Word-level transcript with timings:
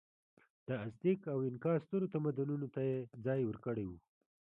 د 0.67 0.69
ازتېک 0.85 1.21
او 1.33 1.39
اینکا 1.47 1.73
سترو 1.83 2.11
تمدنونو 2.15 2.67
ته 2.75 2.81
یې 2.89 2.97
ځای 3.25 3.41
ورکړی 3.45 3.85
و. 3.87 3.91